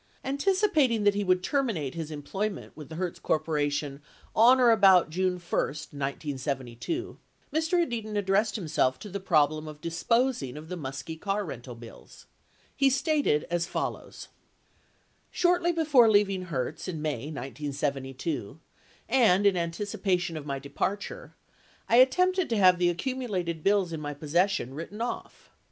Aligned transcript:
Anticipating 0.25 1.03
that 1.03 1.13
he 1.13 1.23
would 1.23 1.43
terminate 1.43 1.93
his 1.93 2.09
employment 2.09 2.75
with 2.75 2.89
the 2.89 2.95
Hertz 2.95 3.19
Corp. 3.19 3.47
on 3.47 4.59
or 4.59 4.71
about 4.71 5.11
June 5.11 5.33
1, 5.37 5.61
1972, 5.61 7.19
Mr. 7.53 7.85
Edidin 7.85 8.17
addressed 8.17 8.55
himself 8.55 8.97
to 8.97 9.09
the 9.09 9.19
problem 9.19 9.67
of 9.67 9.79
disposing 9.79 10.57
of 10.57 10.69
the 10.69 10.75
Muskie 10.75 11.21
car 11.21 11.45
rental 11.45 11.75
bills. 11.75 12.25
He 12.75 12.89
stated 12.89 13.45
as 13.51 13.67
follows: 13.67 14.29
Shortly 15.29 15.71
before 15.71 16.09
leaving 16.09 16.45
Hertz 16.45 16.87
in 16.87 16.99
May 16.99 17.25
1972 17.29 18.59
and 19.07 19.45
in 19.45 19.53
antici 19.53 19.97
pation 19.99 20.35
of 20.35 20.47
my 20.47 20.57
departure, 20.57 21.35
I 21.87 21.97
attempted 21.97 22.49
to 22.49 22.57
have 22.57 22.79
the 22.79 22.89
accumulated 22.89 23.63
bills 23.63 23.93
in 23.93 24.01
my 24.01 24.15
possession 24.15 24.73
written 24.73 24.99
off. 24.99 25.51